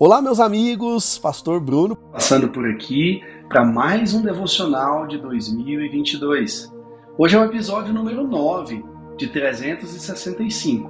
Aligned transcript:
Olá, 0.00 0.22
meus 0.22 0.38
amigos, 0.38 1.18
Pastor 1.18 1.58
Bruno, 1.58 1.96
passando 1.96 2.48
por 2.50 2.64
aqui 2.70 3.20
para 3.48 3.64
mais 3.64 4.14
um 4.14 4.22
devocional 4.22 5.08
de 5.08 5.18
2022. 5.18 6.72
Hoje 7.18 7.34
é 7.34 7.40
o 7.40 7.44
episódio 7.44 7.92
número 7.92 8.24
9 8.24 8.84
de 9.16 9.26
365. 9.26 10.88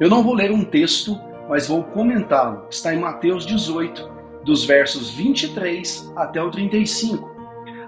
Eu 0.00 0.08
não 0.08 0.22
vou 0.22 0.32
ler 0.32 0.50
um 0.50 0.64
texto, 0.64 1.20
mas 1.46 1.68
vou 1.68 1.84
comentá-lo. 1.84 2.64
Está 2.70 2.94
em 2.94 2.98
Mateus 2.98 3.44
18, 3.44 4.10
dos 4.46 4.64
versos 4.64 5.10
23 5.10 6.10
até 6.16 6.42
o 6.42 6.50
35, 6.50 7.30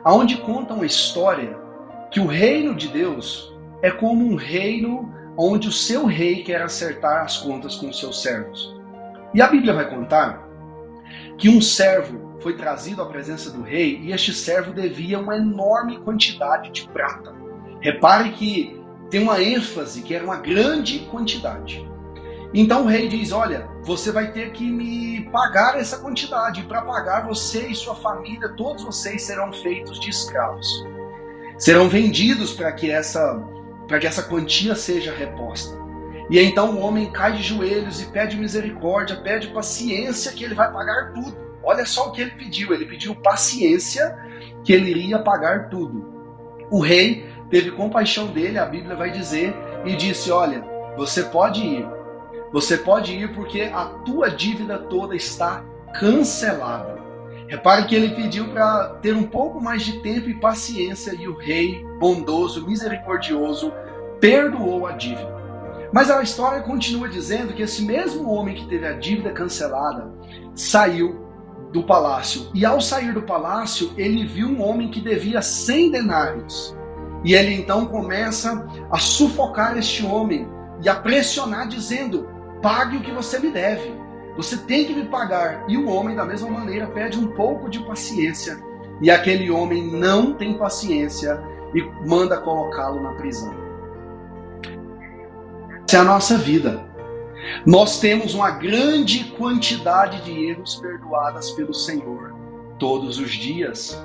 aonde 0.05 0.37
conta 0.37 0.75
uma 0.75 0.85
história 0.85 1.59
que 2.11 2.21
o 2.21 2.27
reino 2.27 2.75
de 2.75 2.89
Deus 2.89 3.51
é 3.81 3.91
como 3.91 4.27
um 4.27 4.35
reino 4.35 5.11
onde 5.39 5.69
o 5.69 5.73
seu 5.73 6.05
rei 6.05 6.43
quer 6.43 6.61
acertar 6.61 7.25
as 7.25 7.39
contas 7.39 7.77
com 7.77 7.89
os 7.89 7.99
seus 7.99 8.21
servos. 8.21 8.79
E 9.33 9.41
a 9.41 9.47
Bíblia 9.49 9.73
vai 9.73 9.89
contar 9.89 10.50
que 11.39 11.49
um 11.49 11.61
servo 11.61 12.39
foi 12.41 12.57
trazido 12.57 13.03
à 13.03 13.07
presença 13.07 13.51
do 13.51 13.63
rei 13.63 14.01
e 14.03 14.13
este 14.13 14.33
servo 14.33 14.73
devia 14.73 15.19
uma 15.19 15.37
enorme 15.37 15.99
quantidade 15.99 16.71
de 16.71 16.89
prata. 16.89 17.35
Repare 17.81 18.31
que 18.33 18.81
tem 19.11 19.23
uma 19.23 19.43
ênfase 19.43 20.03
que 20.03 20.15
era 20.15 20.25
uma 20.25 20.37
grande 20.37 21.01
quantidade. 21.11 21.89
Então 22.53 22.85
o 22.85 22.87
rei 22.87 23.09
diz: 23.09 23.33
Olha, 23.33 23.69
você 23.83 24.11
vai 24.11 24.33
ter 24.33 24.53
que 24.53 24.65
me 24.65 25.29
pagar 25.31 25.79
essa 25.79 25.99
quantidade. 25.99 26.63
Para 26.65 26.83
pagar, 26.83 27.27
você 27.27 27.69
e 27.69 27.75
sua 27.75 27.95
família, 27.95 28.49
todos 28.57 28.85
vocês 28.85 29.23
serão 29.23 29.53
feitos 29.53 30.01
de 30.01 30.11
escravos. 30.11 30.67
Serão 31.59 31.89
vendidos 31.89 32.53
para 32.53 32.73
que 32.73 32.91
essa 32.91 33.41
para 33.87 33.99
que 33.99 34.07
essa 34.07 34.23
quantia 34.23 34.75
seja 34.75 35.13
reposta. 35.13 35.80
E 36.31 36.39
então 36.41 36.77
o 36.77 36.81
homem 36.81 37.11
cai 37.11 37.33
de 37.33 37.43
joelhos 37.43 38.01
e 38.01 38.07
pede 38.07 38.37
misericórdia, 38.37 39.17
pede 39.17 39.49
paciência, 39.49 40.31
que 40.31 40.45
ele 40.45 40.55
vai 40.55 40.73
pagar 40.73 41.13
tudo. 41.13 41.37
Olha 41.61 41.85
só 41.85 42.09
o 42.09 42.13
que 42.13 42.23
ele 42.23 42.31
pediu: 42.31 42.73
ele 42.73 42.87
pediu 42.87 43.17
paciência, 43.17 44.17
que 44.65 44.73
ele 44.73 44.91
iria 44.91 45.19
pagar 45.19 45.69
tudo. 45.69 46.09
O 46.71 46.81
rei 46.81 47.29
teve 47.51 47.73
compaixão 47.73 48.29
dele, 48.29 48.59
a 48.59 48.65
Bíblia 48.65 48.95
vai 48.95 49.11
dizer, 49.11 49.53
e 49.85 49.97
disse: 49.97 50.31
Olha, 50.31 50.65
você 50.97 51.25
pode 51.25 51.67
ir, 51.67 51.87
você 52.53 52.77
pode 52.77 53.13
ir 53.13 53.35
porque 53.35 53.63
a 53.63 53.87
tua 53.87 54.31
dívida 54.31 54.79
toda 54.79 55.17
está 55.17 55.65
cancelada. 55.93 57.01
Repare 57.49 57.87
que 57.87 57.97
ele 57.97 58.15
pediu 58.15 58.47
para 58.51 58.91
ter 59.03 59.17
um 59.17 59.25
pouco 59.25 59.61
mais 59.61 59.83
de 59.83 60.01
tempo 60.01 60.31
e 60.31 60.39
paciência, 60.39 61.13
e 61.13 61.27
o 61.27 61.37
rei, 61.37 61.85
bondoso, 61.99 62.65
misericordioso, 62.65 63.73
perdoou 64.21 64.87
a 64.87 64.93
dívida. 64.93 65.40
Mas 65.93 66.11
a 66.11 66.23
história 66.23 66.63
continua 66.63 67.09
dizendo 67.09 67.53
que 67.53 67.63
esse 67.63 67.83
mesmo 67.83 68.29
homem 68.31 68.55
que 68.55 68.67
teve 68.67 68.87
a 68.87 68.93
dívida 68.93 69.33
cancelada 69.33 70.13
saiu 70.55 71.27
do 71.73 71.83
palácio. 71.83 72.51
E 72.55 72.65
ao 72.65 72.81
sair 72.81 73.13
do 73.13 73.23
palácio, 73.23 73.93
ele 73.97 74.25
viu 74.25 74.49
um 74.49 74.63
homem 74.63 74.91
que 74.91 75.01
devia 75.01 75.43
100 75.43 75.91
denários. 75.91 76.77
E 77.25 77.35
ele 77.35 77.55
então 77.55 77.87
começa 77.87 78.67
a 78.91 78.99
sufocar 78.99 79.77
este 79.77 80.05
homem 80.05 80.49
e 80.83 80.89
a 80.89 80.95
pressionar, 80.95 81.69
dizendo: 81.69 82.29
Pague 82.63 82.97
o 82.97 83.03
que 83.03 83.13
você 83.13 83.39
me 83.39 83.51
deve. 83.51 83.93
Você 84.37 84.57
tem 84.57 84.85
que 84.85 84.95
me 84.95 85.07
pagar. 85.07 85.65
E 85.69 85.77
o 85.77 85.89
homem, 85.89 86.17
da 86.17 86.25
mesma 86.25 86.49
maneira, 86.49 86.87
pede 86.87 87.19
um 87.19 87.29
pouco 87.29 87.69
de 87.69 87.81
paciência. 87.81 88.59
E 89.03 89.11
aquele 89.11 89.51
homem 89.51 89.91
não 89.91 90.35
tem 90.35 90.57
paciência 90.57 91.43
e 91.75 91.83
manda 92.07 92.39
colocá-lo 92.39 93.03
na 93.03 93.13
prisão. 93.15 93.70
É 95.93 95.97
a 95.97 96.05
nossa 96.05 96.39
vida. 96.39 96.81
Nós 97.67 97.99
temos 97.99 98.33
uma 98.33 98.51
grande 98.51 99.25
quantidade 99.37 100.23
de 100.23 100.47
erros 100.47 100.77
perdoadas 100.77 101.51
pelo 101.51 101.75
Senhor 101.75 102.33
todos 102.79 103.19
os 103.19 103.33
dias. 103.33 104.01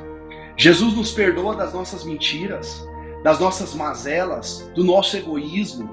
Jesus 0.58 0.96
nos 0.96 1.12
perdoa 1.12 1.56
das 1.56 1.74
nossas 1.74 2.04
mentiras, 2.04 2.88
das 3.24 3.40
nossas 3.40 3.76
mazelas, 3.76 4.68
do 4.74 4.84
nosso 4.84 5.16
egoísmo, 5.16 5.88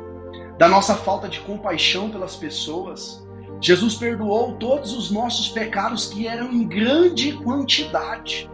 da 0.56 0.67
nossa 0.67 0.94
falta 0.94 1.28
de 1.28 1.41
compaixão 1.41 2.09
pelas 2.09 2.37
pessoas. 2.37 3.22
Jesus 3.61 3.94
perdoou 3.94 4.55
todos 4.55 4.97
os 4.97 5.11
nossos 5.11 5.49
pecados 5.49 6.06
que 6.06 6.27
eram 6.27 6.50
em 6.50 6.67
grande 6.67 7.33
quantidade. 7.33 8.50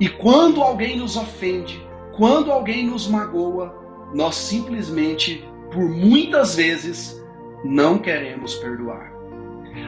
E 0.00 0.08
quando 0.08 0.60
alguém 0.60 0.98
nos 0.98 1.16
ofende, 1.16 1.80
quando 2.16 2.50
alguém 2.50 2.84
nos 2.84 3.06
magoa, 3.06 3.72
nós 4.12 4.34
simplesmente 4.34 5.48
por 5.70 5.88
muitas 5.88 6.56
vezes 6.56 7.22
não 7.64 7.98
queremos 7.98 8.54
perdoar. 8.56 9.12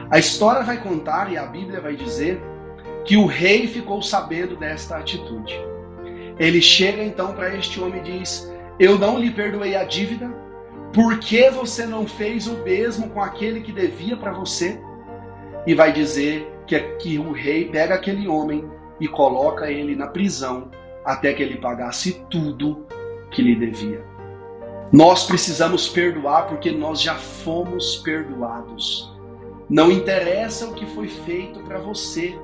A 0.09 0.17
história 0.17 0.63
vai 0.63 0.81
contar 0.81 1.31
e 1.31 1.37
a 1.37 1.45
Bíblia 1.45 1.81
vai 1.81 1.95
dizer 1.95 2.41
que 3.05 3.17
o 3.17 3.25
rei 3.25 3.67
ficou 3.67 4.01
sabendo 4.01 4.55
desta 4.55 4.97
atitude. 4.97 5.59
Ele 6.39 6.61
chega 6.61 7.03
então 7.03 7.33
para 7.33 7.55
este 7.55 7.79
homem 7.79 7.99
e 7.99 8.19
diz: 8.19 8.51
Eu 8.79 8.97
não 8.97 9.19
lhe 9.19 9.31
perdoei 9.31 9.75
a 9.75 9.83
dívida, 9.83 10.33
por 10.93 11.19
que 11.19 11.49
você 11.49 11.85
não 11.85 12.07
fez 12.07 12.47
o 12.47 12.63
mesmo 12.63 13.09
com 13.09 13.21
aquele 13.21 13.61
que 13.61 13.71
devia 13.71 14.15
para 14.15 14.31
você? 14.31 14.79
E 15.65 15.73
vai 15.73 15.91
dizer 15.91 16.47
que, 16.65 16.79
que 16.97 17.19
o 17.19 17.31
rei 17.31 17.65
pega 17.65 17.95
aquele 17.95 18.27
homem 18.27 18.69
e 18.99 19.07
coloca 19.07 19.71
ele 19.71 19.95
na 19.95 20.07
prisão 20.07 20.69
até 21.03 21.33
que 21.33 21.43
ele 21.43 21.57
pagasse 21.57 22.23
tudo 22.29 22.85
que 23.31 23.41
lhe 23.41 23.55
devia. 23.55 24.12
Nós 24.93 25.25
precisamos 25.25 25.89
perdoar 25.89 26.45
porque 26.45 26.69
nós 26.69 27.01
já 27.01 27.15
fomos 27.15 27.95
perdoados. 27.95 29.11
Não 29.67 29.91
interessa 29.91 30.67
o 30.67 30.75
que 30.75 30.85
foi 30.85 31.07
feito 31.07 31.61
para 31.61 31.79
você, 31.79 32.37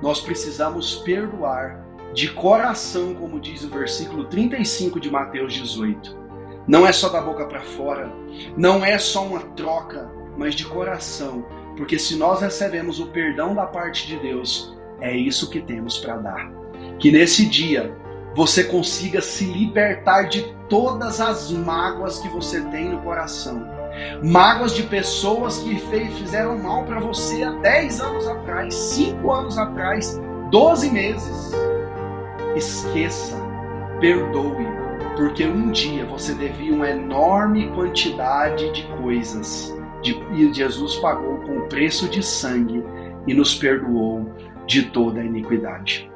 nós 0.00 0.20
precisamos 0.20 0.94
perdoar 0.98 1.84
de 2.14 2.30
coração, 2.30 3.16
como 3.16 3.40
diz 3.40 3.64
o 3.64 3.68
versículo 3.68 4.26
35 4.26 5.00
de 5.00 5.10
Mateus 5.10 5.54
18. 5.54 6.16
Não 6.68 6.86
é 6.86 6.92
só 6.92 7.08
da 7.08 7.20
boca 7.20 7.46
para 7.46 7.62
fora, 7.62 8.12
não 8.56 8.84
é 8.84 8.96
só 8.96 9.26
uma 9.26 9.40
troca, 9.40 10.08
mas 10.38 10.54
de 10.54 10.64
coração, 10.64 11.44
porque 11.76 11.98
se 11.98 12.14
nós 12.14 12.42
recebemos 12.42 13.00
o 13.00 13.06
perdão 13.06 13.56
da 13.56 13.66
parte 13.66 14.06
de 14.06 14.16
Deus, 14.18 14.72
é 15.00 15.16
isso 15.16 15.50
que 15.50 15.60
temos 15.60 15.98
para 15.98 16.16
dar. 16.16 16.52
Que 17.00 17.10
nesse 17.10 17.44
dia 17.44 17.92
você 18.34 18.64
consiga 18.64 19.20
se 19.20 19.44
libertar 19.44 20.28
de 20.28 20.42
todas 20.68 21.20
as 21.20 21.50
mágoas 21.50 22.18
que 22.18 22.28
você 22.28 22.60
tem 22.62 22.88
no 22.88 23.02
coração. 23.02 23.66
Mágoas 24.22 24.74
de 24.74 24.84
pessoas 24.84 25.58
que 25.58 25.76
fizeram 26.18 26.58
mal 26.58 26.84
para 26.84 26.98
você 26.98 27.42
há 27.42 27.50
10 27.50 28.00
anos 28.00 28.26
atrás, 28.26 28.74
5 28.74 29.30
anos 29.30 29.58
atrás, 29.58 30.20
12 30.50 30.90
meses. 30.90 31.52
Esqueça, 32.56 33.36
perdoe, 34.00 34.66
porque 35.16 35.46
um 35.46 35.70
dia 35.70 36.06
você 36.06 36.34
devia 36.34 36.72
uma 36.72 36.88
enorme 36.88 37.70
quantidade 37.72 38.72
de 38.72 38.82
coisas 39.02 39.74
e 40.34 40.52
Jesus 40.52 40.96
pagou 40.96 41.36
com 41.38 41.58
o 41.58 41.68
preço 41.68 42.08
de 42.08 42.22
sangue 42.22 42.82
e 43.26 43.34
nos 43.34 43.54
perdoou 43.54 44.26
de 44.66 44.82
toda 44.86 45.20
a 45.20 45.24
iniquidade 45.24 46.11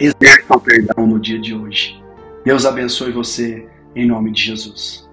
exerça 0.00 0.56
o 0.56 0.60
perdão 0.60 1.06
no 1.06 1.18
dia 1.18 1.38
de 1.38 1.54
hoje. 1.54 2.02
Deus 2.44 2.64
abençoe 2.64 3.12
você 3.12 3.66
em 3.94 4.06
nome 4.06 4.32
de 4.32 4.42
Jesus. 4.42 5.07